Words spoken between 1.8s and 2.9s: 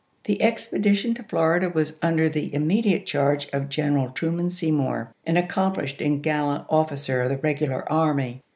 under the imme